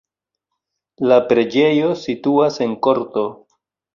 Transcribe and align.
La 1.11 1.19
preĝejo 1.33 1.91
situas 2.05 2.59
en 2.67 2.75
korto. 2.87 3.27